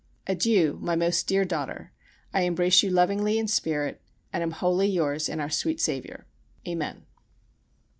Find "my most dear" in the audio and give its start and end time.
0.81-1.45